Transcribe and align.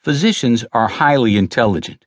Physicians 0.00 0.64
are 0.72 0.86
highly 0.86 1.36
intelligent. 1.36 2.06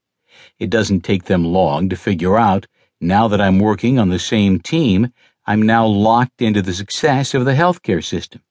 It 0.58 0.70
doesn't 0.70 1.02
take 1.02 1.26
them 1.26 1.44
long 1.44 1.90
to 1.90 1.98
figure 1.98 2.38
out 2.38 2.66
now 3.02 3.28
that 3.28 3.42
I'm 3.42 3.60
working 3.60 4.00
on 4.00 4.10
the 4.10 4.20
same 4.20 4.60
team, 4.60 5.12
I'm 5.46 5.62
now 5.64 5.86
locked 5.88 6.42
into 6.42 6.62
the 6.62 6.74
success 6.74 7.34
of 7.34 7.44
the 7.44 7.54
healthcare 7.54 8.04
system. 8.04 8.44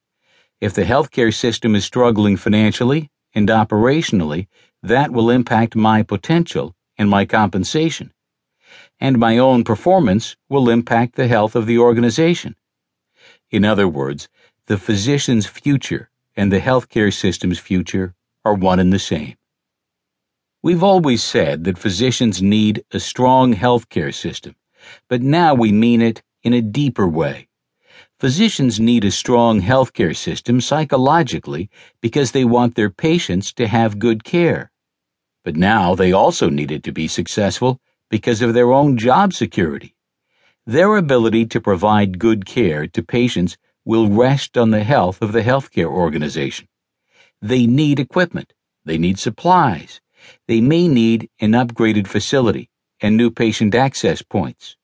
If 0.61 0.75
the 0.75 0.85
healthcare 0.85 1.33
system 1.33 1.75
is 1.75 1.87
struggling 1.87 2.37
financially 2.37 3.11
and 3.35 3.49
operationally, 3.49 4.49
that 4.83 5.11
will 5.11 5.31
impact 5.31 5.75
my 5.75 6.03
potential 6.03 6.75
and 6.99 7.09
my 7.09 7.25
compensation. 7.25 8.13
And 9.01 9.19
my 9.19 9.39
own 9.39 9.65
performance 9.65 10.37
will 10.51 10.69
impact 10.69 11.15
the 11.15 11.29
health 11.29 11.57
of 11.57 11.65
the 11.65 11.79
organization. 11.79 12.57
In 13.51 13.65
other 13.65 13.89
words, 13.89 14.29
the 14.67 14.77
physician's 14.77 15.47
future 15.47 16.11
and 16.37 16.53
the 16.53 16.61
healthcare 16.61 17.13
system's 17.13 17.59
future 17.59 18.15
are 18.45 18.55
one 18.55 18.81
and 18.81 18.93
the 18.93 18.99
same. 18.99 19.37
We've 20.63 20.83
always 20.83 21.23
said 21.23 21.65
that 21.65 21.79
physicians 21.79 22.43
need 22.43 22.85
a 22.93 23.01
strong 23.01 23.55
healthcare 23.55 24.15
system, 24.15 24.57
but 25.09 25.23
now 25.23 25.55
we 25.55 25.73
mean 25.73 26.03
it 26.03 26.23
in 26.43 26.53
a 26.53 26.63
deeper 26.63 27.09
way. 27.09 27.49
Physicians 28.19 28.79
need 28.79 29.05
a 29.05 29.11
strong 29.11 29.63
healthcare 29.63 30.15
system 30.15 30.61
psychologically 30.61 31.71
because 32.03 32.33
they 32.33 32.45
want 32.45 32.75
their 32.75 32.91
patients 32.91 33.53
to 33.55 33.67
have 33.67 33.99
good 33.99 34.25
care. 34.25 34.71
But 35.43 35.57
now 35.57 35.95
they 35.95 36.13
also 36.13 36.51
need 36.51 36.71
it 36.71 36.83
to 36.83 36.93
be 36.93 37.09
successful 37.09 37.81
because 38.11 38.43
of 38.43 38.53
their 38.53 38.73
own 38.73 38.99
job 38.99 39.33
security. 39.33 39.95
Their 40.67 40.97
ability 40.97 41.47
to 41.47 41.61
provide 41.61 42.19
good 42.19 42.45
care 42.45 42.87
to 42.89 43.03
patients 43.03 43.57
will 43.87 44.09
rest 44.11 44.59
on 44.59 44.71
the 44.71 44.85
health 44.85 45.23
of 45.23 45.33
the 45.33 45.43
healthcare 45.43 45.91
organization. 45.91 46.69
They 47.43 47.67
need 47.67 47.99
equipment. 47.99 48.53
They 48.85 48.99
need 48.99 49.19
supplies. 49.19 50.01
They 50.47 50.61
may 50.61 50.89
need 50.89 51.31
an 51.41 51.53
upgraded 51.53 52.07
facility 52.07 52.69
and 53.01 53.17
new 53.17 53.31
patient 53.31 53.75
access 53.75 54.23
points. 54.23 54.77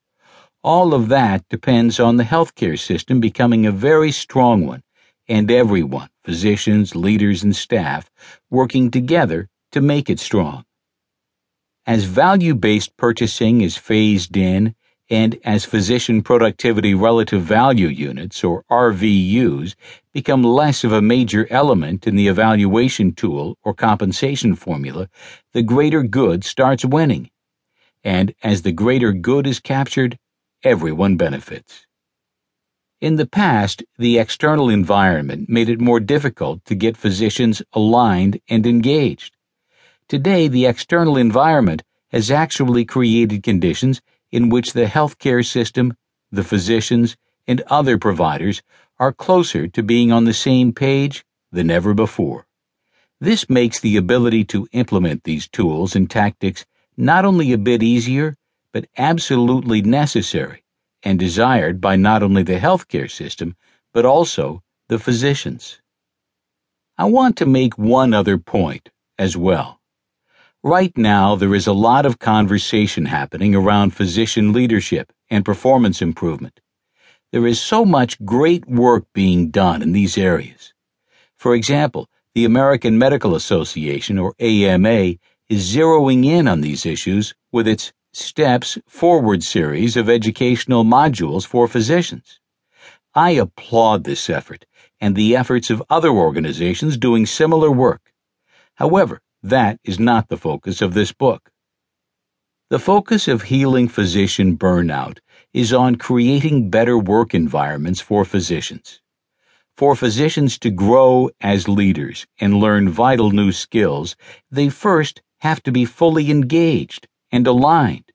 All 0.63 0.95
of 0.95 1.09
that 1.09 1.49
depends 1.49 2.01
on 2.01 2.17
the 2.17 2.25
healthcare 2.25 2.79
system 2.79 3.21
becoming 3.21 3.67
a 3.67 3.73
very 3.73 4.11
strong 4.11 4.67
one 4.67 4.83
and 5.29 5.51
everyone, 5.51 6.09
physicians, 6.25 6.97
leaders, 6.97 7.43
and 7.43 7.55
staff, 7.55 8.11
working 8.51 8.91
together 8.91 9.49
to 9.73 9.81
make 9.81 10.09
it 10.09 10.19
strong. 10.19 10.65
As 11.87 12.05
value 12.05 12.55
based 12.55 12.97
purchasing 12.97 13.61
is 13.61 13.77
phased 13.77 14.37
in 14.37 14.75
and 15.09 15.39
as 15.45 15.65
physician 15.65 16.21
productivity 16.23 16.95
relative 16.95 17.43
value 17.43 17.89
units, 17.89 18.43
or 18.43 18.65
RVUs, 18.71 19.75
become 20.13 20.43
less 20.43 20.83
of 20.83 20.93
a 20.93 21.03
major 21.03 21.47
element 21.51 22.07
in 22.07 22.17
the 22.17 22.29
evaluation 22.29 23.13
tool 23.13 23.57
or 23.63 23.75
compensation 23.75 24.55
formula, 24.55 25.09
the 25.53 25.63
greater 25.63 26.03
good 26.03 26.45
starts 26.45 26.85
winning. 26.85 27.31
And 28.03 28.35
as 28.43 28.63
the 28.63 28.73
greater 28.73 29.13
good 29.13 29.47
is 29.47 29.61
captured, 29.61 30.19
everyone 30.65 31.17
benefits. 31.17 31.87
In 33.01 33.17
the 33.17 33.27
past, 33.27 33.85
the 33.99 34.19
external 34.19 34.71
environment 34.71 35.49
made 35.49 35.69
it 35.69 35.81
more 35.81 36.01
difficult 36.01 36.65
to 36.65 36.75
get 36.75 36.97
physicians 36.97 37.63
aligned 37.75 38.41
and 38.49 38.67
engaged. 38.67 39.37
Today, 40.09 40.49
the 40.49 40.67
external 40.67 41.17
environment 41.17 41.83
has 42.11 42.31
actually 42.31 42.85
created 42.85 43.43
conditions 43.43 44.01
in 44.31 44.49
which 44.49 44.73
the 44.73 44.87
healthcare 44.87 45.45
system, 45.47 45.97
the 46.31 46.45
physicians, 46.45 47.17
and 47.47 47.61
other 47.69 47.99
providers 47.99 48.63
are 48.99 49.13
closer 49.13 49.69
to 49.69 49.83
being 49.83 50.11
on 50.11 50.25
the 50.25 50.35
same 50.35 50.73
page 50.73 51.25
than 51.53 51.71
ever 51.71 51.95
before. 51.95 52.47
This 53.21 53.49
makes 53.49 53.81
the 53.81 53.97
ability 53.97 54.45
to 54.47 54.69
implement 54.73 55.25
these 55.25 55.49
tools 55.49 55.97
and 55.97 56.11
tactics 56.11 56.67
not 56.97 57.25
only 57.25 57.53
a 57.53 57.59
bit 57.59 57.83
easier, 57.83 58.37
but 58.73 58.89
absolutely 58.99 59.83
necessary 59.83 60.63
and 61.03 61.19
desired 61.19 61.81
by 61.81 61.97
not 61.97 62.23
only 62.23 62.43
the 62.43 62.59
healthcare 62.59 63.11
system, 63.11 63.57
but 63.93 64.05
also 64.05 64.63
the 64.89 64.99
physicians. 64.99 65.81
I 66.99 67.05
want 67.05 67.37
to 67.39 67.47
make 67.47 67.79
one 67.79 68.13
other 68.13 68.39
point 68.39 68.91
as 69.19 69.37
well. 69.37 69.81
Right 70.67 70.99
now, 70.99 71.37
there 71.37 71.55
is 71.55 71.69
a 71.69 71.73
lot 71.73 72.07
of 72.07 72.19
conversation 72.19 73.05
happening 73.05 73.55
around 73.55 73.95
physician 73.95 74.53
leadership 74.53 75.13
and 75.31 75.45
performance 75.45 76.03
improvement. 76.03 76.59
There 77.31 77.47
is 77.47 77.61
so 77.61 77.85
much 77.85 78.21
great 78.25 78.67
work 78.69 79.05
being 79.13 79.53
done 79.53 79.81
in 79.81 79.93
these 79.93 80.19
areas. 80.19 80.75
For 81.37 81.55
example, 81.55 82.09
the 82.35 82.45
American 82.45 82.99
Medical 82.99 83.37
Association, 83.37 84.19
or 84.19 84.35
AMA, 84.41 85.15
is 85.49 85.73
zeroing 85.73 86.25
in 86.25 86.49
on 86.49 86.63
these 86.63 86.85
issues 86.85 87.33
with 87.53 87.69
its 87.69 87.93
Steps 88.13 88.77
Forward 88.89 89.45
series 89.45 89.97
of 89.97 90.11
educational 90.11 90.83
modules 90.83 91.47
for 91.47 91.69
physicians. 91.69 92.41
I 93.15 93.31
applaud 93.31 94.03
this 94.03 94.29
effort 94.29 94.67
and 95.01 95.15
the 95.15 95.37
efforts 95.37 95.71
of 95.71 95.81
other 95.89 96.11
organizations 96.11 96.97
doing 96.97 97.25
similar 97.25 97.71
work. 97.71 98.13
However, 98.75 99.21
that 99.43 99.79
is 99.85 99.99
not 99.99 100.29
the 100.29 100.37
focus 100.37 100.83
of 100.83 100.95
this 100.95 101.13
book. 101.13 101.51
The 102.69 102.79
focus 102.79 103.29
of 103.29 103.43
healing 103.43 103.87
physician 103.89 104.57
burnout 104.57 105.19
is 105.53 105.73
on 105.73 105.97
creating 105.97 106.71
better 106.71 106.99
work 106.99 107.35
environments 107.35 108.01
for 108.01 108.25
physicians. 108.25 109.01
For 109.77 109.95
physicians 109.95 110.59
to 110.61 110.71
grow 110.71 111.31
as 111.41 111.69
leaders 111.69 112.27
and 112.41 112.59
learn 112.59 112.89
vital 112.89 113.31
new 113.31 113.53
skills, 113.53 114.17
they 114.51 114.69
first 114.69 115.23
have 115.41 115.63
to 115.65 115.71
be 115.71 115.85
fully 115.85 116.31
engaged 116.31 117.07
and 117.31 117.47
aligned. 117.47 118.11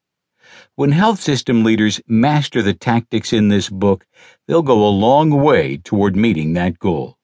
When 0.76 0.92
health 0.92 1.22
system 1.22 1.64
leaders 1.64 2.02
master 2.08 2.62
the 2.62 2.74
tactics 2.74 3.31
in 3.31 3.50
this 3.50 3.70
book, 3.70 4.06
they'll 4.48 4.62
go 4.64 4.86
a 4.86 4.90
long 4.90 5.30
way 5.30 5.78
toward 5.78 6.16
meeting 6.16 6.54
that 6.54 6.80
goal. 6.80 7.18